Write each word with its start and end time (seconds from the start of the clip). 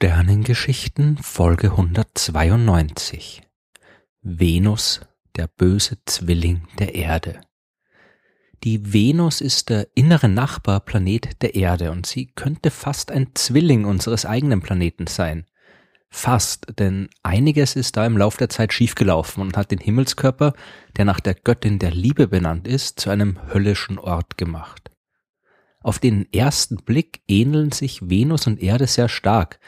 Sternengeschichten 0.00 1.16
Folge 1.16 1.72
192 1.72 3.42
Venus, 4.22 5.00
der 5.34 5.48
böse 5.48 5.98
Zwilling 6.06 6.62
der 6.78 6.94
Erde. 6.94 7.40
Die 8.62 8.92
Venus 8.92 9.40
ist 9.40 9.70
der 9.70 9.88
innere 9.96 10.28
Nachbarplanet 10.28 11.42
der 11.42 11.56
Erde 11.56 11.90
und 11.90 12.06
sie 12.06 12.28
könnte 12.28 12.70
fast 12.70 13.10
ein 13.10 13.32
Zwilling 13.34 13.86
unseres 13.86 14.24
eigenen 14.24 14.60
Planeten 14.60 15.08
sein. 15.08 15.46
Fast, 16.10 16.78
denn 16.78 17.08
einiges 17.24 17.74
ist 17.74 17.96
da 17.96 18.06
im 18.06 18.16
Lauf 18.16 18.36
der 18.36 18.50
Zeit 18.50 18.72
schiefgelaufen 18.72 19.42
und 19.42 19.56
hat 19.56 19.72
den 19.72 19.80
Himmelskörper, 19.80 20.52
der 20.96 21.06
nach 21.06 21.18
der 21.18 21.34
Göttin 21.34 21.80
der 21.80 21.90
Liebe 21.90 22.28
benannt 22.28 22.68
ist, 22.68 23.00
zu 23.00 23.10
einem 23.10 23.40
höllischen 23.52 23.98
Ort 23.98 24.38
gemacht. 24.38 24.92
Auf 25.80 25.98
den 25.98 26.26
ersten 26.32 26.76
Blick 26.76 27.20
ähneln 27.28 27.72
sich 27.72 28.08
Venus 28.08 28.46
und 28.46 28.60
Erde 28.60 28.86
sehr 28.86 29.08
stark, 29.08 29.60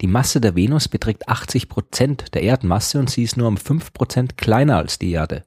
die 0.00 0.06
Masse 0.06 0.40
der 0.40 0.54
Venus 0.54 0.86
beträgt 0.86 1.28
80 1.28 1.68
Prozent 1.68 2.34
der 2.34 2.42
Erdmasse 2.42 3.00
und 3.00 3.10
sie 3.10 3.24
ist 3.24 3.36
nur 3.36 3.48
um 3.48 3.56
5 3.56 3.92
Prozent 3.92 4.36
kleiner 4.36 4.76
als 4.76 4.98
die 4.98 5.10
Erde. 5.10 5.44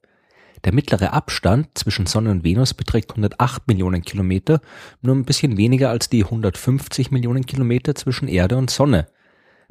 Der 0.66 0.74
mittlere 0.74 1.14
Abstand 1.14 1.70
zwischen 1.74 2.06
Sonne 2.06 2.32
und 2.32 2.44
Venus 2.44 2.74
beträgt 2.74 3.12
108 3.12 3.68
Millionen 3.68 4.02
Kilometer, 4.02 4.62
nur 5.02 5.16
ein 5.16 5.26
bisschen 5.26 5.58
weniger 5.58 5.90
als 5.90 6.10
die 6.10 6.24
150 6.24 7.12
Millionen 7.12 7.46
Kilometer 7.46 7.96
zwischen 7.96 8.28
Erde 8.28 8.58
und 8.58 8.70
Sonne. 8.70 9.08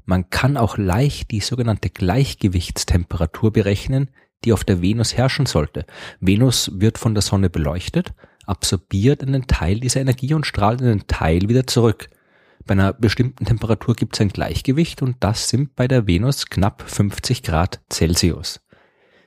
Man 0.06 0.30
kann 0.30 0.56
auch 0.56 0.78
leicht 0.78 1.30
die 1.30 1.40
sogenannte 1.40 1.90
Gleichgewichtstemperatur 1.90 3.52
berechnen, 3.52 4.09
die 4.45 4.54
auf 4.54 4.65
der 4.65 4.80
Venus 4.80 5.16
herrschen 5.16 5.45
sollte. 5.45 5.84
Venus 6.21 6.71
wird 6.74 6.96
von 6.96 7.15
der 7.15 7.23
Sonne 7.23 7.51
beleuchtet, 7.51 8.15
absorbiert 8.51 9.23
einen 9.23 9.46
Teil 9.46 9.80
dieser 9.80 10.01
Energie 10.01 10.34
und 10.34 10.46
strahlt 10.46 10.82
einen 10.82 11.06
Teil 11.06 11.48
wieder 11.48 11.66
zurück. 11.66 12.10
Bei 12.66 12.73
einer 12.73 12.93
bestimmten 12.93 13.46
Temperatur 13.46 13.95
gibt 13.95 14.15
es 14.16 14.20
ein 14.20 14.29
Gleichgewicht 14.29 15.02
und 15.02 15.16
das 15.20 15.48
sind 15.48 15.76
bei 15.76 15.88
der 15.88 16.06
Venus 16.06 16.46
knapp 16.46 16.82
50 16.87 17.43
Grad 17.43 17.80
Celsius. 17.90 18.60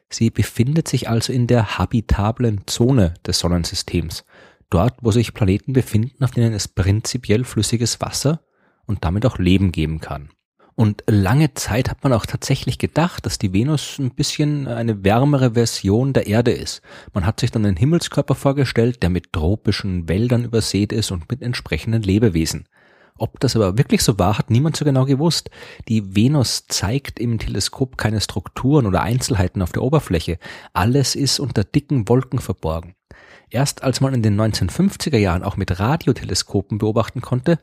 Sie 0.09 0.29
befindet 0.29 0.87
sich 0.87 1.09
also 1.09 1.33
in 1.33 1.47
der 1.47 1.79
habitablen 1.79 2.67
Zone 2.67 3.15
des 3.25 3.39
Sonnensystems, 3.39 4.25
dort 4.69 4.95
wo 5.01 5.11
sich 5.11 5.33
Planeten 5.33 5.73
befinden, 5.73 6.23
auf 6.23 6.31
denen 6.31 6.53
es 6.53 6.67
prinzipiell 6.67 7.45
flüssiges 7.45 7.99
Wasser 8.01 8.41
und 8.85 9.03
damit 9.03 9.25
auch 9.25 9.39
Leben 9.39 9.71
geben 9.71 9.99
kann. 9.99 10.29
Und 10.75 11.03
lange 11.07 11.53
Zeit 11.53 11.89
hat 11.89 12.03
man 12.03 12.13
auch 12.13 12.25
tatsächlich 12.25 12.79
gedacht, 12.79 13.25
dass 13.25 13.37
die 13.37 13.53
Venus 13.53 13.99
ein 13.99 14.11
bisschen 14.11 14.67
eine 14.67 15.03
wärmere 15.03 15.51
Version 15.51 16.13
der 16.13 16.25
Erde 16.25 16.51
ist. 16.51 16.81
Man 17.13 17.25
hat 17.25 17.39
sich 17.39 17.51
dann 17.51 17.65
einen 17.65 17.77
Himmelskörper 17.77 18.33
vorgestellt, 18.33 19.03
der 19.03 19.09
mit 19.09 19.33
tropischen 19.33 20.09
Wäldern 20.09 20.45
übersät 20.45 20.91
ist 20.91 21.11
und 21.11 21.29
mit 21.29 21.43
entsprechenden 21.43 22.01
Lebewesen. 22.01 22.67
Ob 23.15 23.39
das 23.39 23.55
aber 23.55 23.77
wirklich 23.77 24.01
so 24.01 24.17
war, 24.17 24.39
hat 24.39 24.49
niemand 24.49 24.75
so 24.75 24.85
genau 24.85 25.05
gewusst. 25.05 25.51
Die 25.87 26.15
Venus 26.15 26.65
zeigt 26.67 27.19
im 27.19 27.37
Teleskop 27.37 27.97
keine 27.97 28.19
Strukturen 28.19 28.87
oder 28.87 29.03
Einzelheiten 29.03 29.61
auf 29.61 29.71
der 29.71 29.83
Oberfläche. 29.83 30.39
Alles 30.73 31.13
ist 31.13 31.39
unter 31.39 31.63
dicken 31.63 32.09
Wolken 32.09 32.39
verborgen. 32.39 32.95
Erst 33.51 33.83
als 33.83 34.01
man 34.01 34.15
in 34.15 34.23
den 34.23 34.41
1950er 34.41 35.17
Jahren 35.17 35.43
auch 35.43 35.57
mit 35.57 35.79
Radioteleskopen 35.79 36.79
beobachten 36.79 37.21
konnte, 37.21 37.59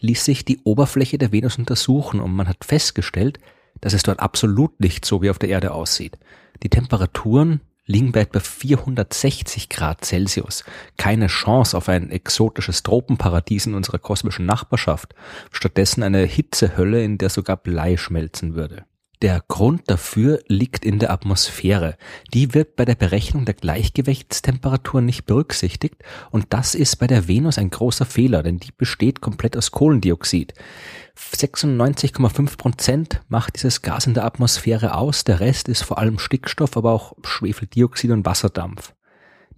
ließ 0.00 0.24
sich 0.24 0.44
die 0.44 0.60
Oberfläche 0.64 1.18
der 1.18 1.32
Venus 1.32 1.58
untersuchen 1.58 2.20
und 2.20 2.32
man 2.32 2.48
hat 2.48 2.64
festgestellt, 2.64 3.38
dass 3.80 3.92
es 3.92 4.02
dort 4.02 4.20
absolut 4.20 4.80
nicht 4.80 5.04
so 5.04 5.22
wie 5.22 5.30
auf 5.30 5.38
der 5.38 5.48
Erde 5.48 5.72
aussieht. 5.72 6.18
Die 6.62 6.68
Temperaturen 6.68 7.60
liegen 7.86 8.12
bei 8.12 8.20
etwa 8.20 8.40
460 8.40 9.68
Grad 9.68 10.04
Celsius. 10.04 10.64
Keine 10.96 11.26
Chance 11.26 11.76
auf 11.76 11.88
ein 11.88 12.10
exotisches 12.10 12.82
Tropenparadies 12.82 13.66
in 13.66 13.74
unserer 13.74 13.98
kosmischen 13.98 14.46
Nachbarschaft. 14.46 15.14
Stattdessen 15.50 16.02
eine 16.02 16.24
Hitzehölle, 16.24 17.02
in 17.02 17.18
der 17.18 17.30
sogar 17.30 17.56
Blei 17.56 17.96
schmelzen 17.96 18.54
würde. 18.54 18.84
Der 19.22 19.44
Grund 19.48 19.82
dafür 19.90 20.40
liegt 20.46 20.82
in 20.82 20.98
der 20.98 21.10
Atmosphäre. 21.10 21.98
Die 22.32 22.54
wird 22.54 22.76
bei 22.76 22.86
der 22.86 22.94
Berechnung 22.94 23.44
der 23.44 23.52
Gleichgewichtstemperatur 23.52 25.02
nicht 25.02 25.26
berücksichtigt 25.26 25.96
und 26.30 26.46
das 26.50 26.74
ist 26.74 26.96
bei 26.96 27.06
der 27.06 27.28
Venus 27.28 27.58
ein 27.58 27.68
großer 27.68 28.06
Fehler, 28.06 28.42
denn 28.42 28.58
die 28.58 28.72
besteht 28.72 29.20
komplett 29.20 29.58
aus 29.58 29.72
Kohlendioxid. 29.72 30.54
96,5 31.18 32.56
Prozent 32.56 33.20
macht 33.28 33.56
dieses 33.56 33.82
Gas 33.82 34.06
in 34.06 34.14
der 34.14 34.24
Atmosphäre 34.24 34.94
aus, 34.94 35.22
der 35.24 35.40
Rest 35.40 35.68
ist 35.68 35.82
vor 35.82 35.98
allem 35.98 36.18
Stickstoff, 36.18 36.78
aber 36.78 36.92
auch 36.92 37.14
Schwefeldioxid 37.22 38.10
und 38.12 38.24
Wasserdampf. 38.24 38.94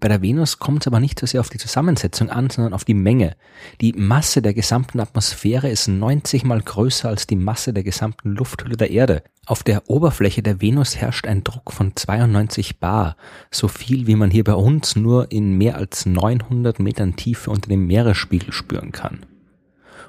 Bei 0.02 0.08
der 0.08 0.20
Venus 0.20 0.58
kommt 0.58 0.82
es 0.82 0.88
aber 0.88 0.98
nicht 0.98 1.20
so 1.20 1.26
sehr 1.26 1.38
auf 1.38 1.48
die 1.48 1.58
Zusammensetzung 1.58 2.28
an, 2.28 2.50
sondern 2.50 2.72
auf 2.72 2.84
die 2.84 2.92
Menge. 2.92 3.36
Die 3.80 3.92
Masse 3.92 4.42
der 4.42 4.52
gesamten 4.52 4.98
Atmosphäre 4.98 5.70
ist 5.70 5.86
90 5.86 6.42
mal 6.42 6.60
größer 6.60 7.08
als 7.08 7.28
die 7.28 7.36
Masse 7.36 7.72
der 7.72 7.84
gesamten 7.84 8.32
Lufthülle 8.32 8.76
der 8.76 8.90
Erde. 8.90 9.22
Auf 9.46 9.62
der 9.62 9.88
Oberfläche 9.88 10.42
der 10.42 10.60
Venus 10.60 10.96
herrscht 10.96 11.28
ein 11.28 11.44
Druck 11.44 11.72
von 11.72 11.94
92 11.94 12.80
bar, 12.80 13.16
so 13.52 13.68
viel 13.68 14.08
wie 14.08 14.16
man 14.16 14.32
hier 14.32 14.42
bei 14.42 14.54
uns 14.54 14.96
nur 14.96 15.30
in 15.30 15.56
mehr 15.56 15.76
als 15.76 16.04
900 16.04 16.80
Metern 16.80 17.14
Tiefe 17.14 17.52
unter 17.52 17.68
dem 17.68 17.86
Meeresspiegel 17.86 18.52
spüren 18.52 18.90
kann. 18.90 19.24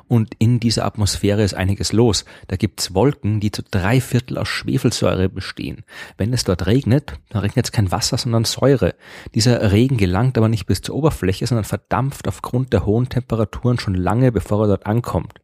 Und 0.08 0.34
in 0.38 0.60
dieser 0.60 0.86
Atmosphäre 0.86 1.44
ist 1.44 1.54
einiges 1.54 1.94
los. 1.94 2.26
Da 2.48 2.56
gibt's 2.56 2.94
Wolken, 2.94 3.40
die 3.40 3.52
zu 3.52 3.64
drei 3.64 4.02
Viertel 4.02 4.38
aus 4.38 4.48
Schwefelsäure 4.48 5.30
bestehen. 5.30 5.84
Wenn 6.18 6.34
es 6.34 6.44
dort 6.44 6.66
regnet, 6.66 7.14
dann 7.30 7.42
regnet 7.42 7.66
es 7.66 7.72
kein 7.72 7.92
Wasser, 7.92 8.18
sondern 8.18 8.46
Säure. 8.46 8.96
Dieser 9.34 9.72
Regen 9.72 9.98
gelangt 9.98 10.38
aber 10.38 10.50
nicht 10.50 10.66
bis 10.66 10.82
zur 10.82 10.96
Oberfläche, 10.96 11.48
sondern 11.48 11.66
verdampft 11.66 12.28
aufgrund 12.28 12.74
der 12.74 12.86
hohen 12.86 13.10
Temperaturen 13.10 13.80
schon 13.80 13.96
lange, 13.96 14.32
bevor 14.32 14.66
er 14.66 14.68
dort 14.68 14.86
ankommt. 14.86 15.40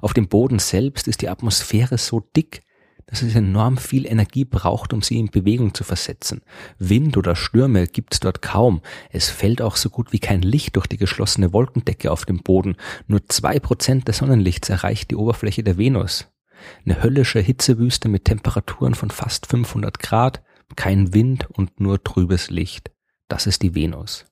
Auf 0.00 0.14
dem 0.14 0.28
Boden 0.28 0.58
selbst 0.58 1.08
ist 1.08 1.22
die 1.22 1.28
Atmosphäre 1.28 1.98
so 1.98 2.20
dick, 2.20 2.62
dass 3.10 3.22
es 3.22 3.34
enorm 3.34 3.76
viel 3.76 4.06
Energie 4.06 4.44
braucht, 4.44 4.92
um 4.92 5.02
sie 5.02 5.18
in 5.18 5.30
Bewegung 5.30 5.74
zu 5.74 5.84
versetzen. 5.84 6.42
Wind 6.78 7.16
oder 7.16 7.34
Stürme 7.36 7.86
gibt 7.86 8.14
es 8.14 8.20
dort 8.20 8.40
kaum. 8.40 8.80
Es 9.10 9.28
fällt 9.28 9.60
auch 9.60 9.76
so 9.76 9.90
gut 9.90 10.12
wie 10.12 10.20
kein 10.20 10.42
Licht 10.42 10.76
durch 10.76 10.86
die 10.86 10.96
geschlossene 10.96 11.52
Wolkendecke 11.52 12.10
auf 12.10 12.24
dem 12.24 12.38
Boden. 12.38 12.76
Nur 13.08 13.26
zwei 13.28 13.58
Prozent 13.58 14.08
des 14.08 14.18
Sonnenlichts 14.18 14.70
erreicht 14.70 15.10
die 15.10 15.16
Oberfläche 15.16 15.64
der 15.64 15.76
Venus. 15.76 16.28
Eine 16.84 17.02
höllische 17.02 17.40
Hitzewüste 17.40 18.08
mit 18.08 18.26
Temperaturen 18.26 18.94
von 18.94 19.10
fast 19.10 19.46
500 19.46 19.98
Grad, 19.98 20.42
kein 20.76 21.12
Wind 21.12 21.48
und 21.50 21.80
nur 21.80 22.02
trübes 22.04 22.50
Licht. 22.50 22.90
Das 23.28 23.46
ist 23.46 23.62
die 23.62 23.74
Venus. 23.74 24.24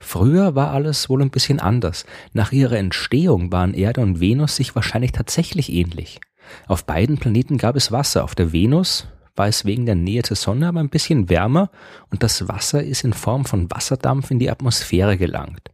Früher 0.00 0.54
war 0.56 0.72
alles 0.72 1.08
wohl 1.08 1.22
ein 1.22 1.30
bisschen 1.30 1.60
anders. 1.60 2.04
Nach 2.32 2.50
ihrer 2.50 2.76
Entstehung 2.76 3.52
waren 3.52 3.72
Erde 3.72 4.00
und 4.00 4.20
Venus 4.20 4.56
sich 4.56 4.74
wahrscheinlich 4.74 5.12
tatsächlich 5.12 5.72
ähnlich. 5.72 6.20
Auf 6.66 6.84
beiden 6.84 7.18
Planeten 7.18 7.58
gab 7.58 7.76
es 7.76 7.92
Wasser. 7.92 8.24
Auf 8.24 8.34
der 8.34 8.52
Venus 8.52 9.06
war 9.36 9.48
es 9.48 9.64
wegen 9.64 9.86
der 9.86 9.94
Nähe 9.94 10.22
zur 10.22 10.36
Sonne 10.36 10.68
aber 10.68 10.80
ein 10.80 10.90
bisschen 10.90 11.28
wärmer 11.28 11.70
und 12.10 12.22
das 12.22 12.48
Wasser 12.48 12.82
ist 12.82 13.04
in 13.04 13.12
Form 13.12 13.44
von 13.44 13.70
Wasserdampf 13.70 14.30
in 14.30 14.38
die 14.38 14.50
Atmosphäre 14.50 15.16
gelangt. 15.16 15.70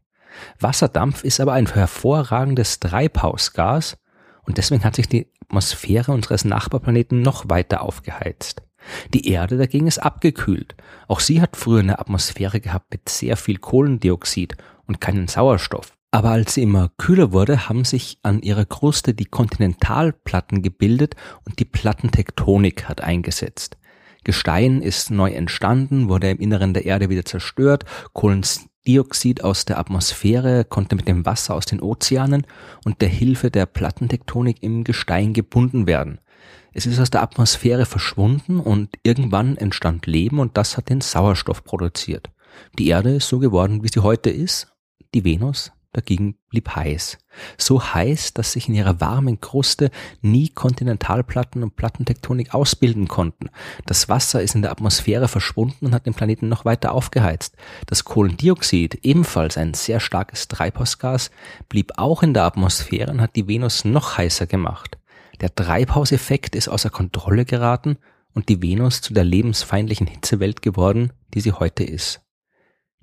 Wasserdampf 0.61 1.25
ist 1.25 1.41
aber 1.41 1.55
ein 1.55 1.67
hervorragendes 1.67 2.79
Treibhausgas 2.79 3.99
und 4.43 4.59
deswegen 4.59 4.85
hat 4.85 4.97
sich 4.97 5.09
die 5.09 5.27
Atmosphäre 5.43 6.13
unseres 6.13 6.45
Nachbarplaneten 6.45 7.21
noch 7.21 7.49
weiter 7.49 7.83
aufgeheizt. 7.83 8.63
Die 9.13 9.29
Erde 9.29 9.57
dagegen 9.59 9.87
ist 9.87 9.99
abgekühlt. 9.99 10.77
Auch 11.09 11.21
sie 11.21 11.43
hat 11.43 11.57
früher 11.57 11.81
eine 11.81 11.99
Atmosphäre 11.99 12.61
gehabt 12.61 12.93
mit 12.93 13.09
sehr 13.09 13.37
viel 13.37 13.59
Kohlendioxid 13.59 14.57
und 14.87 15.01
keinen 15.01 15.27
Sauerstoff. 15.27 15.98
Aber 16.11 16.31
als 16.31 16.55
sie 16.55 16.63
immer 16.63 16.91
kühler 16.97 17.33
wurde, 17.33 17.69
haben 17.69 17.85
sich 17.85 18.19
an 18.23 18.41
ihrer 18.41 18.65
Kruste 18.65 19.13
die 19.13 19.27
Kontinentalplatten 19.27 20.63
gebildet 20.63 21.17
und 21.45 21.59
die 21.59 21.67
Plattentektonik 21.67 22.89
hat 22.89 23.03
eingesetzt. 23.03 23.77
Gestein 24.25 24.81
ist 24.81 25.11
neu 25.11 25.31
entstanden, 25.31 26.09
wurde 26.09 26.31
im 26.31 26.39
Inneren 26.39 26.73
der 26.73 26.87
Erde 26.87 27.11
wieder 27.11 27.27
zerstört, 27.27 27.85
Kohlendioxid 28.15 29.45
aus 29.45 29.67
der 29.67 29.79
Atmosphäre 29.79 30.65
konnte 30.65 30.97
mit 30.97 31.09
dem 31.09 31.27
Wasser 31.27 31.55
aus 31.55 31.67
den 31.67 31.81
Ozeanen 31.81 32.47
und 32.85 33.03
der 33.03 33.09
Hilfe 33.09 33.51
der 33.51 33.67
Plattentektonik 33.67 34.63
im 34.63 34.85
Gestein 34.85 35.35
gebunden 35.35 35.87
werden. 35.87 36.21
Es 36.73 36.87
ist 36.87 37.01
aus 37.01 37.11
der 37.11 37.23
Atmosphäre 37.23 37.85
verschwunden 37.85 38.61
und 38.61 38.91
irgendwann 39.03 39.57
entstand 39.57 40.07
Leben 40.07 40.41
und 40.41 40.57
das 40.57 40.77
hat 40.79 40.89
den 40.89 41.03
Sauerstoff 41.03 41.65
produziert. 41.65 42.31
Die 42.79 42.89
Erde 42.89 43.17
ist 43.17 43.29
so 43.29 43.39
geworden, 43.39 43.83
wie 43.83 43.89
sie 43.89 44.03
heute 44.03 44.31
ist, 44.31 44.73
die 45.15 45.25
Venus 45.25 45.73
dagegen 45.93 46.37
blieb 46.51 46.75
heiß. 46.75 47.19
So 47.57 47.83
heiß, 47.83 48.35
dass 48.35 48.53
sich 48.53 48.69
in 48.69 48.75
ihrer 48.75 49.01
warmen 49.01 49.41
Kruste 49.41 49.91
nie 50.21 50.49
Kontinentalplatten 50.49 51.63
und 51.63 51.77
Plattentektonik 51.77 52.55
ausbilden 52.55 53.09
konnten. 53.09 53.51
Das 53.87 54.09
Wasser 54.09 54.43
ist 54.43 54.55
in 54.55 54.63
der 54.63 54.71
Atmosphäre 54.71 55.29
verschwunden 55.29 55.87
und 55.87 55.95
hat 55.95 56.07
den 56.07 56.15
Planeten 56.15 56.49
noch 56.49 56.65
weiter 56.65 56.93
aufgeheizt. 56.93 57.57
Das 57.87 58.05
Kohlendioxid, 58.05 59.01
ebenfalls 59.03 59.57
ein 59.57 59.75
sehr 59.75 60.01
starkes 60.01 60.49
Treibhausgas, 60.49 61.31
blieb 61.69 61.93
auch 61.97 62.23
in 62.23 62.35
der 62.35 62.45
Atmosphäre 62.45 63.11
und 63.11 63.21
hat 63.21 63.37
die 63.37 63.49
Venus 63.49 63.85
noch 63.85 64.19
heißer 64.19 64.47
gemacht. 64.47 64.99
Der 65.41 65.55
Treibhauseffekt 65.55 66.57
ist 66.57 66.69
außer 66.69 66.91
Kontrolle 66.91 67.45
geraten 67.45 67.99
und 68.35 68.49
die 68.49 68.63
Venus 68.63 69.01
zu 69.01 69.15
der 69.15 69.25
lebensfeindlichen 69.25 70.07
Hitzewelt 70.07 70.63
geworden, 70.63 71.13
die 71.35 71.41
sie 71.41 71.53
heute 71.53 71.85
ist. 71.85 72.21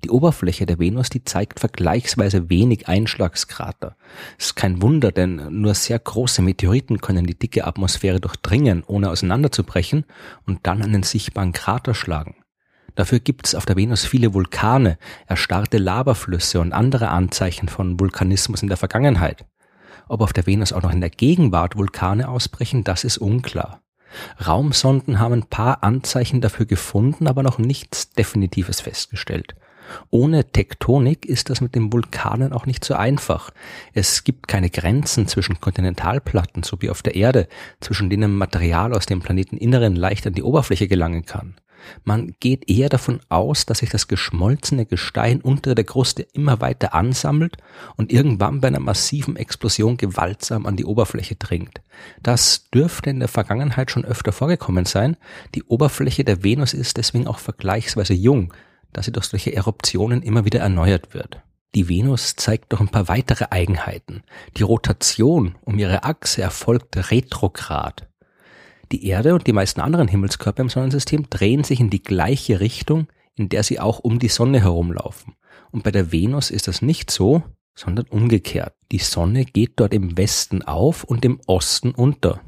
Die 0.04 0.10
Oberfläche 0.10 0.66
der 0.66 0.78
Venus, 0.78 1.08
die 1.08 1.24
zeigt 1.24 1.58
vergleichsweise 1.58 2.48
wenig 2.50 2.86
Einschlagskrater. 2.86 3.96
Es 4.38 4.46
ist 4.46 4.56
kein 4.56 4.82
Wunder, 4.82 5.10
denn 5.10 5.60
nur 5.60 5.74
sehr 5.74 5.98
große 5.98 6.42
Meteoriten 6.42 7.00
können 7.00 7.26
die 7.26 7.38
dicke 7.38 7.66
Atmosphäre 7.66 8.20
durchdringen, 8.20 8.84
ohne 8.86 9.10
auseinanderzubrechen 9.10 10.04
und 10.46 10.66
dann 10.66 10.82
einen 10.82 11.02
sichtbaren 11.02 11.52
Krater 11.52 11.94
schlagen. 11.94 12.36
Dafür 12.94 13.20
gibt 13.20 13.46
es 13.46 13.54
auf 13.54 13.66
der 13.66 13.76
Venus 13.76 14.04
viele 14.04 14.32
Vulkane, 14.32 14.98
erstarrte 15.26 15.78
Lavaflüsse 15.78 16.60
und 16.60 16.72
andere 16.72 17.08
Anzeichen 17.08 17.68
von 17.68 17.98
Vulkanismus 17.98 18.62
in 18.62 18.68
der 18.68 18.78
Vergangenheit. 18.78 19.44
Ob 20.08 20.20
auf 20.20 20.32
der 20.32 20.46
Venus 20.46 20.72
auch 20.72 20.82
noch 20.82 20.92
in 20.92 21.00
der 21.00 21.10
Gegenwart 21.10 21.76
Vulkane 21.76 22.28
ausbrechen, 22.28 22.84
das 22.84 23.04
ist 23.04 23.18
unklar. 23.18 23.82
Raumsonden 24.46 25.18
haben 25.18 25.34
ein 25.34 25.46
paar 25.46 25.82
Anzeichen 25.82 26.40
dafür 26.40 26.64
gefunden, 26.64 27.26
aber 27.26 27.42
noch 27.42 27.58
nichts 27.58 28.10
Definitives 28.10 28.80
festgestellt. 28.80 29.56
Ohne 30.10 30.50
Tektonik 30.50 31.26
ist 31.26 31.50
das 31.50 31.60
mit 31.60 31.74
den 31.74 31.92
Vulkanen 31.92 32.52
auch 32.52 32.66
nicht 32.66 32.84
so 32.84 32.94
einfach. 32.94 33.50
Es 33.92 34.24
gibt 34.24 34.48
keine 34.48 34.70
Grenzen 34.70 35.28
zwischen 35.28 35.60
Kontinentalplatten, 35.60 36.62
so 36.62 36.80
wie 36.80 36.90
auf 36.90 37.02
der 37.02 37.14
Erde, 37.14 37.48
zwischen 37.80 38.10
denen 38.10 38.36
Material 38.36 38.94
aus 38.94 39.06
dem 39.06 39.20
Planeteninneren 39.20 39.96
leicht 39.96 40.26
an 40.26 40.34
die 40.34 40.42
Oberfläche 40.42 40.88
gelangen 40.88 41.24
kann. 41.24 41.56
Man 42.04 42.34
geht 42.40 42.68
eher 42.68 42.88
davon 42.88 43.20
aus, 43.28 43.66
dass 43.66 43.78
sich 43.78 43.90
das 43.90 44.08
geschmolzene 44.08 44.86
Gestein 44.86 45.40
unter 45.40 45.74
der 45.74 45.84
Kruste 45.84 46.22
immer 46.32 46.60
weiter 46.60 46.94
ansammelt 46.94 47.56
und 47.96 48.12
irgendwann 48.12 48.60
bei 48.60 48.68
einer 48.68 48.80
massiven 48.80 49.36
Explosion 49.36 49.96
gewaltsam 49.96 50.66
an 50.66 50.76
die 50.76 50.84
Oberfläche 50.84 51.36
dringt. 51.36 51.80
Das 52.22 52.68
dürfte 52.70 53.10
in 53.10 53.20
der 53.20 53.28
Vergangenheit 53.28 53.90
schon 53.90 54.04
öfter 54.04 54.32
vorgekommen 54.32 54.84
sein. 54.84 55.16
Die 55.54 55.62
Oberfläche 55.64 56.24
der 56.24 56.42
Venus 56.42 56.74
ist 56.74 56.96
deswegen 56.96 57.26
auch 57.26 57.38
vergleichsweise 57.38 58.14
jung 58.14 58.52
da 58.96 59.02
sie 59.02 59.12
durch 59.12 59.26
solche 59.26 59.54
Eruptionen 59.54 60.22
immer 60.22 60.46
wieder 60.46 60.60
erneuert 60.60 61.12
wird. 61.12 61.42
Die 61.74 61.90
Venus 61.90 62.34
zeigt 62.36 62.72
noch 62.72 62.80
ein 62.80 62.88
paar 62.88 63.08
weitere 63.08 63.48
Eigenheiten. 63.50 64.22
Die 64.56 64.62
Rotation 64.62 65.56
um 65.60 65.78
ihre 65.78 66.04
Achse 66.04 66.40
erfolgt 66.40 67.10
retrograd. 67.10 68.08
Die 68.92 69.06
Erde 69.06 69.34
und 69.34 69.46
die 69.46 69.52
meisten 69.52 69.82
anderen 69.82 70.08
Himmelskörper 70.08 70.62
im 70.62 70.70
Sonnensystem 70.70 71.28
drehen 71.28 71.62
sich 71.62 71.78
in 71.78 71.90
die 71.90 72.02
gleiche 72.02 72.60
Richtung, 72.60 73.08
in 73.34 73.50
der 73.50 73.62
sie 73.64 73.80
auch 73.80 73.98
um 73.98 74.18
die 74.18 74.28
Sonne 74.28 74.62
herumlaufen. 74.62 75.34
Und 75.70 75.82
bei 75.84 75.90
der 75.90 76.10
Venus 76.10 76.50
ist 76.50 76.66
das 76.66 76.80
nicht 76.80 77.10
so, 77.10 77.42
sondern 77.74 78.06
umgekehrt. 78.06 78.72
Die 78.92 78.98
Sonne 78.98 79.44
geht 79.44 79.72
dort 79.76 79.92
im 79.92 80.16
Westen 80.16 80.62
auf 80.62 81.04
und 81.04 81.22
im 81.26 81.38
Osten 81.46 81.90
unter. 81.90 82.40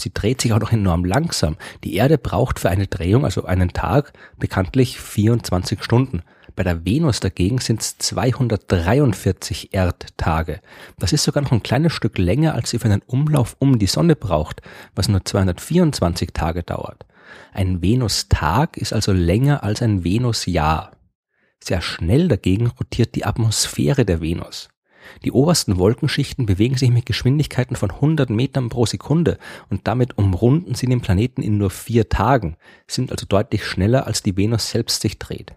Sie 0.00 0.12
dreht 0.12 0.40
sich 0.40 0.52
auch 0.52 0.60
noch 0.60 0.72
enorm 0.72 1.04
langsam. 1.04 1.56
Die 1.84 1.94
Erde 1.94 2.18
braucht 2.18 2.58
für 2.58 2.70
eine 2.70 2.86
Drehung, 2.86 3.24
also 3.24 3.44
einen 3.44 3.72
Tag, 3.72 4.12
bekanntlich 4.38 5.00
24 5.00 5.82
Stunden. 5.82 6.22
Bei 6.56 6.64
der 6.64 6.84
Venus 6.84 7.20
dagegen 7.20 7.58
sind 7.58 7.80
es 7.80 7.98
243 7.98 9.72
Erdtage. 9.72 10.60
Das 10.98 11.12
ist 11.12 11.24
sogar 11.24 11.42
noch 11.42 11.52
ein 11.52 11.62
kleines 11.62 11.92
Stück 11.92 12.18
länger, 12.18 12.54
als 12.54 12.70
sie 12.70 12.78
für 12.78 12.86
einen 12.86 13.02
Umlauf 13.06 13.56
um 13.58 13.78
die 13.78 13.86
Sonne 13.86 14.16
braucht, 14.16 14.62
was 14.94 15.08
nur 15.08 15.24
224 15.24 16.30
Tage 16.32 16.62
dauert. 16.62 17.06
Ein 17.52 17.82
Venustag 17.82 18.76
ist 18.76 18.92
also 18.92 19.12
länger 19.12 19.62
als 19.62 19.82
ein 19.82 20.02
Venusjahr. 20.04 20.92
Sehr 21.62 21.82
schnell 21.82 22.28
dagegen 22.28 22.68
rotiert 22.68 23.14
die 23.14 23.24
Atmosphäre 23.24 24.04
der 24.04 24.20
Venus. 24.20 24.69
Die 25.24 25.32
obersten 25.32 25.78
Wolkenschichten 25.78 26.46
bewegen 26.46 26.76
sich 26.76 26.90
mit 26.90 27.06
Geschwindigkeiten 27.06 27.76
von 27.76 27.90
100 27.90 28.30
Metern 28.30 28.68
pro 28.68 28.86
Sekunde 28.86 29.38
und 29.68 29.86
damit 29.86 30.18
umrunden 30.18 30.74
sie 30.74 30.86
den 30.86 31.00
Planeten 31.00 31.42
in 31.42 31.58
nur 31.58 31.70
vier 31.70 32.08
Tagen, 32.08 32.56
sind 32.86 33.10
also 33.10 33.26
deutlich 33.26 33.64
schneller 33.64 34.06
als 34.06 34.22
die 34.22 34.36
Venus 34.36 34.70
selbst 34.70 35.02
sich 35.02 35.18
dreht. 35.18 35.54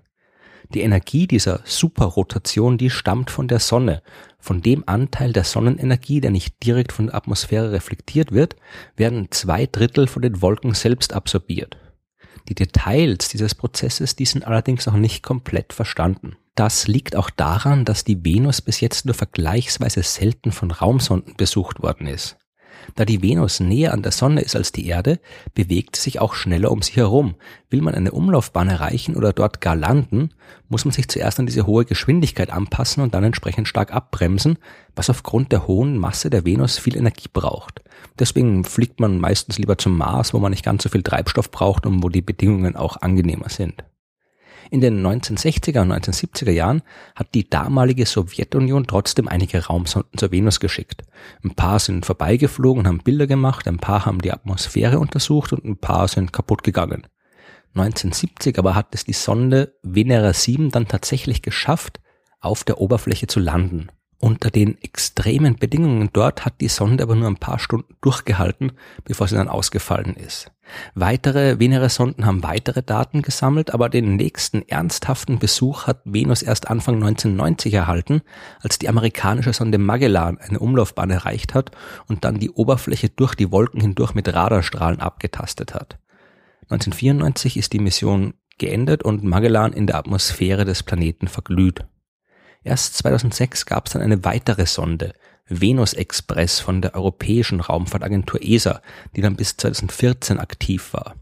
Die 0.73 0.81
Energie 0.81 1.27
dieser 1.27 1.61
Superrotation, 1.65 2.77
die 2.77 2.89
stammt 2.89 3.29
von 3.29 3.47
der 3.47 3.59
Sonne. 3.59 4.01
Von 4.39 4.61
dem 4.61 4.83
Anteil 4.87 5.33
der 5.33 5.43
Sonnenenergie, 5.43 6.19
der 6.19 6.31
nicht 6.31 6.63
direkt 6.63 6.91
von 6.91 7.07
der 7.07 7.15
Atmosphäre 7.15 7.71
reflektiert 7.71 8.31
wird, 8.31 8.55
werden 8.95 9.27
zwei 9.29 9.67
Drittel 9.67 10.07
von 10.07 10.21
den 10.21 10.41
Wolken 10.41 10.73
selbst 10.73 11.13
absorbiert. 11.13 11.77
Die 12.49 12.55
Details 12.55 13.29
dieses 13.29 13.55
Prozesses, 13.55 14.15
die 14.15 14.25
sind 14.25 14.45
allerdings 14.45 14.85
noch 14.85 14.97
nicht 14.97 15.23
komplett 15.23 15.73
verstanden. 15.73 16.35
Das 16.55 16.87
liegt 16.87 17.15
auch 17.15 17.31
daran, 17.31 17.83
dass 17.83 18.03
die 18.03 18.23
Venus 18.23 18.61
bis 18.61 18.79
jetzt 18.79 19.05
nur 19.05 19.15
vergleichsweise 19.15 20.03
selten 20.03 20.51
von 20.51 20.69
Raumsonden 20.69 21.35
besucht 21.35 21.81
worden 21.81 22.05
ist. 22.05 22.37
Da 22.95 23.05
die 23.05 23.21
Venus 23.21 23.59
näher 23.59 23.93
an 23.93 24.03
der 24.03 24.11
Sonne 24.11 24.41
ist 24.41 24.55
als 24.55 24.71
die 24.71 24.87
Erde, 24.87 25.19
bewegt 25.55 25.95
sie 25.95 26.03
sich 26.03 26.19
auch 26.19 26.33
schneller 26.33 26.71
um 26.71 26.81
sie 26.81 26.93
herum. 26.93 27.35
Will 27.69 27.81
man 27.81 27.95
eine 27.95 28.11
Umlaufbahn 28.11 28.69
erreichen 28.69 29.15
oder 29.15 29.33
dort 29.33 29.61
gar 29.61 29.75
landen, 29.75 30.29
muss 30.69 30.85
man 30.85 30.91
sich 30.91 31.07
zuerst 31.07 31.39
an 31.39 31.45
diese 31.45 31.65
hohe 31.65 31.85
Geschwindigkeit 31.85 32.51
anpassen 32.51 33.01
und 33.01 33.13
dann 33.13 33.23
entsprechend 33.23 33.67
stark 33.67 33.93
abbremsen, 33.93 34.57
was 34.95 35.09
aufgrund 35.09 35.51
der 35.51 35.65
hohen 35.65 35.97
Masse 35.97 36.29
der 36.29 36.45
Venus 36.45 36.77
viel 36.77 36.97
Energie 36.97 37.29
braucht. 37.31 37.81
Deswegen 38.19 38.63
fliegt 38.63 38.99
man 38.99 39.19
meistens 39.19 39.57
lieber 39.57 39.77
zum 39.77 39.97
Mars, 39.97 40.33
wo 40.33 40.39
man 40.39 40.51
nicht 40.51 40.65
ganz 40.65 40.83
so 40.83 40.89
viel 40.89 41.03
Treibstoff 41.03 41.49
braucht 41.49 41.85
und 41.85 42.03
wo 42.03 42.09
die 42.09 42.21
Bedingungen 42.21 42.75
auch 42.75 43.01
angenehmer 43.01 43.49
sind. 43.49 43.83
In 44.71 44.81
den 44.81 45.05
1960er 45.05 45.81
und 45.81 45.91
1970er 45.91 46.51
Jahren 46.51 46.81
hat 47.15 47.33
die 47.33 47.49
damalige 47.49 48.05
Sowjetunion 48.05 48.87
trotzdem 48.87 49.27
einige 49.27 49.65
Raumsonden 49.65 50.17
zur 50.17 50.31
Venus 50.31 50.59
geschickt. 50.59 51.03
Ein 51.43 51.55
paar 51.55 51.79
sind 51.79 52.05
vorbeigeflogen 52.05 52.81
und 52.81 52.87
haben 52.87 53.03
Bilder 53.03 53.27
gemacht, 53.27 53.67
ein 53.67 53.77
paar 53.77 54.05
haben 54.05 54.21
die 54.21 54.31
Atmosphäre 54.31 54.99
untersucht 54.99 55.53
und 55.53 55.65
ein 55.65 55.77
paar 55.77 56.07
sind 56.07 56.33
kaputt 56.33 56.63
gegangen. 56.63 57.07
1970 57.75 58.59
aber 58.59 58.75
hat 58.75 58.93
es 58.93 59.03
die 59.03 59.13
Sonde 59.13 59.75
Venera 59.81 60.33
7 60.33 60.69
dann 60.69 60.87
tatsächlich 60.87 61.41
geschafft, 61.41 61.99
auf 62.39 62.63
der 62.63 62.79
Oberfläche 62.79 63.27
zu 63.27 63.39
landen. 63.39 63.87
Unter 64.23 64.51
den 64.51 64.81
extremen 64.81 65.57
Bedingungen 65.57 66.09
dort 66.13 66.45
hat 66.45 66.61
die 66.61 66.69
Sonde 66.69 67.03
aber 67.03 67.13
nur 67.13 67.27
ein 67.27 67.35
paar 67.35 67.59
Stunden 67.59 67.93
durchgehalten, 67.99 68.71
bevor 69.03 69.27
sie 69.27 69.35
dann 69.35 69.49
ausgefallen 69.49 70.15
ist. 70.15 70.49
Weitere 70.95 71.59
Venere-Sonden 71.59 72.25
haben 72.25 72.41
weitere 72.41 72.83
Daten 72.83 73.21
gesammelt, 73.21 73.73
aber 73.73 73.89
den 73.89 74.15
nächsten 74.15 74.61
ernsthaften 74.61 75.39
Besuch 75.39 75.87
hat 75.87 75.99
Venus 76.05 76.41
erst 76.41 76.69
Anfang 76.69 77.03
1990 77.03 77.73
erhalten, 77.73 78.21
als 78.61 78.79
die 78.79 78.87
amerikanische 78.87 79.51
Sonde 79.51 79.77
Magellan 79.77 80.37
eine 80.37 80.59
Umlaufbahn 80.59 81.09
erreicht 81.09 81.53
hat 81.53 81.71
und 82.07 82.23
dann 82.23 82.39
die 82.39 82.51
Oberfläche 82.51 83.09
durch 83.09 83.35
die 83.35 83.51
Wolken 83.51 83.81
hindurch 83.81 84.13
mit 84.13 84.33
Radarstrahlen 84.33 85.01
abgetastet 85.01 85.73
hat. 85.73 85.99
1994 86.69 87.57
ist 87.57 87.73
die 87.73 87.79
Mission 87.79 88.35
geendet 88.57 89.03
und 89.03 89.25
Magellan 89.25 89.73
in 89.73 89.85
der 89.85 89.97
Atmosphäre 89.97 90.63
des 90.63 90.83
Planeten 90.83 91.27
verglüht. 91.27 91.83
Erst 92.63 92.97
2006 92.97 93.65
gab 93.65 93.87
es 93.87 93.93
dann 93.93 94.01
eine 94.01 94.23
weitere 94.23 94.65
Sonde, 94.65 95.13
Venus 95.47 95.93
Express 95.93 96.59
von 96.59 96.81
der 96.81 96.95
Europäischen 96.95 97.59
Raumfahrtagentur 97.59 98.41
ESA, 98.41 98.81
die 99.15 99.21
dann 99.21 99.35
bis 99.35 99.57
2014 99.57 100.39
aktiv 100.39 100.93
war. 100.93 101.15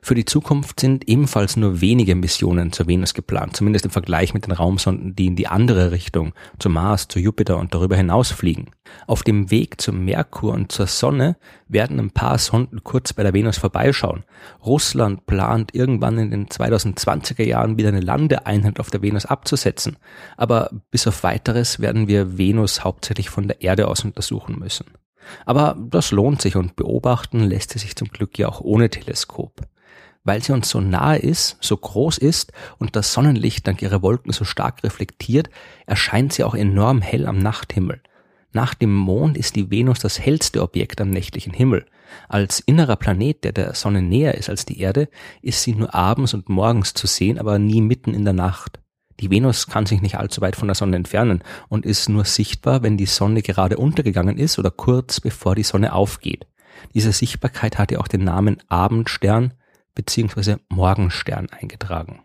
Für 0.00 0.14
die 0.14 0.24
Zukunft 0.24 0.80
sind 0.80 1.08
ebenfalls 1.08 1.56
nur 1.56 1.80
wenige 1.80 2.14
Missionen 2.14 2.72
zur 2.72 2.86
Venus 2.86 3.14
geplant, 3.14 3.56
zumindest 3.56 3.84
im 3.84 3.90
Vergleich 3.90 4.34
mit 4.34 4.46
den 4.46 4.52
Raumsonden, 4.52 5.14
die 5.16 5.26
in 5.26 5.36
die 5.36 5.48
andere 5.48 5.90
Richtung, 5.90 6.32
zum 6.58 6.72
Mars, 6.72 7.08
zu 7.08 7.18
Jupiter 7.18 7.58
und 7.58 7.74
darüber 7.74 7.96
hinaus 7.96 8.30
fliegen. 8.30 8.70
Auf 9.06 9.22
dem 9.22 9.50
Weg 9.50 9.80
zum 9.80 10.04
Merkur 10.04 10.52
und 10.52 10.72
zur 10.72 10.86
Sonne 10.86 11.36
werden 11.68 11.98
ein 11.98 12.10
paar 12.10 12.38
Sonden 12.38 12.84
kurz 12.84 13.12
bei 13.12 13.22
der 13.22 13.32
Venus 13.32 13.58
vorbeischauen. 13.58 14.24
Russland 14.64 15.26
plant 15.26 15.74
irgendwann 15.74 16.18
in 16.18 16.30
den 16.30 16.46
2020er 16.46 17.44
Jahren 17.44 17.78
wieder 17.78 17.88
eine 17.88 18.00
Landeeinheit 18.00 18.80
auf 18.80 18.90
der 18.90 19.02
Venus 19.02 19.26
abzusetzen. 19.26 19.96
Aber 20.36 20.70
bis 20.90 21.06
auf 21.06 21.22
weiteres 21.22 21.80
werden 21.80 22.08
wir 22.08 22.38
Venus 22.38 22.84
hauptsächlich 22.84 23.30
von 23.30 23.48
der 23.48 23.62
Erde 23.62 23.88
aus 23.88 24.04
untersuchen 24.04 24.58
müssen. 24.58 24.86
Aber 25.46 25.76
das 25.78 26.10
lohnt 26.10 26.42
sich 26.42 26.56
und 26.56 26.76
beobachten 26.76 27.40
lässt 27.40 27.70
sie 27.70 27.78
sich 27.78 27.96
zum 27.96 28.08
Glück 28.08 28.38
ja 28.38 28.48
auch 28.48 28.60
ohne 28.60 28.90
Teleskop. 28.90 29.62
Weil 30.24 30.42
sie 30.42 30.52
uns 30.52 30.68
so 30.68 30.80
nahe 30.80 31.18
ist, 31.18 31.56
so 31.60 31.76
groß 31.76 32.18
ist 32.18 32.52
und 32.78 32.94
das 32.94 33.12
Sonnenlicht 33.12 33.66
dank 33.66 33.82
ihrer 33.82 34.02
Wolken 34.02 34.32
so 34.32 34.44
stark 34.44 34.84
reflektiert, 34.84 35.50
erscheint 35.86 36.32
sie 36.32 36.44
auch 36.44 36.54
enorm 36.54 37.00
hell 37.00 37.26
am 37.26 37.38
Nachthimmel. 37.38 38.00
Nach 38.52 38.74
dem 38.74 38.94
Mond 38.94 39.36
ist 39.36 39.56
die 39.56 39.70
Venus 39.70 39.98
das 39.98 40.20
hellste 40.20 40.62
Objekt 40.62 41.00
am 41.00 41.10
nächtlichen 41.10 41.54
Himmel. 41.54 41.86
Als 42.28 42.60
innerer 42.60 42.96
Planet, 42.96 43.42
der 43.44 43.52
der 43.52 43.74
Sonne 43.74 44.02
näher 44.02 44.34
ist 44.34 44.50
als 44.50 44.66
die 44.66 44.78
Erde, 44.78 45.08
ist 45.40 45.62
sie 45.62 45.74
nur 45.74 45.94
abends 45.94 46.34
und 46.34 46.50
morgens 46.50 46.92
zu 46.92 47.06
sehen, 47.06 47.38
aber 47.38 47.58
nie 47.58 47.80
mitten 47.80 48.12
in 48.12 48.24
der 48.24 48.34
Nacht. 48.34 48.78
Die 49.20 49.30
Venus 49.30 49.66
kann 49.66 49.86
sich 49.86 50.02
nicht 50.02 50.18
allzu 50.18 50.40
weit 50.40 50.56
von 50.56 50.68
der 50.68 50.74
Sonne 50.74 50.96
entfernen 50.96 51.42
und 51.68 51.86
ist 51.86 52.08
nur 52.08 52.24
sichtbar, 52.24 52.82
wenn 52.82 52.96
die 52.96 53.06
Sonne 53.06 53.40
gerade 53.40 53.78
untergegangen 53.78 54.36
ist 54.36 54.58
oder 54.58 54.70
kurz 54.70 55.20
bevor 55.20 55.54
die 55.54 55.62
Sonne 55.62 55.94
aufgeht. 55.94 56.46
Diese 56.94 57.12
Sichtbarkeit 57.12 57.78
hat 57.78 57.90
ja 57.92 58.00
auch 58.00 58.08
den 58.08 58.24
Namen 58.24 58.58
Abendstern 58.68 59.54
bzw. 59.94 60.56
Morgenstern 60.68 61.48
eingetragen. 61.50 62.24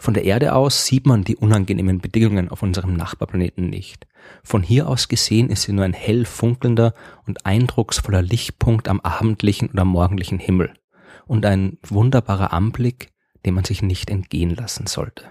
Von 0.00 0.14
der 0.14 0.24
Erde 0.24 0.54
aus 0.54 0.86
sieht 0.86 1.06
man 1.06 1.24
die 1.24 1.36
unangenehmen 1.36 1.98
Bedingungen 1.98 2.48
auf 2.48 2.62
unserem 2.62 2.94
Nachbarplaneten 2.94 3.68
nicht. 3.68 4.06
Von 4.44 4.62
hier 4.62 4.88
aus 4.88 5.08
gesehen 5.08 5.50
ist 5.50 5.62
sie 5.62 5.72
nur 5.72 5.84
ein 5.84 5.92
hell 5.92 6.24
funkelnder 6.24 6.94
und 7.26 7.44
eindrucksvoller 7.46 8.22
Lichtpunkt 8.22 8.88
am 8.88 9.00
abendlichen 9.00 9.70
oder 9.70 9.84
morgendlichen 9.84 10.38
Himmel 10.38 10.72
und 11.26 11.44
ein 11.44 11.78
wunderbarer 11.82 12.52
Anblick, 12.52 13.10
den 13.44 13.54
man 13.54 13.64
sich 13.64 13.82
nicht 13.82 14.08
entgehen 14.08 14.54
lassen 14.54 14.86
sollte. 14.86 15.24